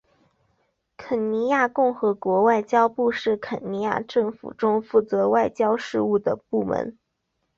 [0.97, 6.97] 肯尼亚共和国外交部是肯尼亚政府中负责外交事务的部门。